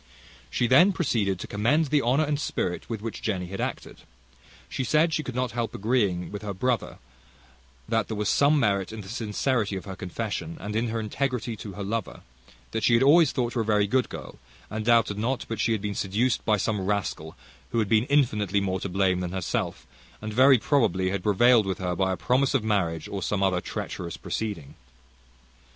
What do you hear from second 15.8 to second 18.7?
been seduced by some rascal, who had been infinitely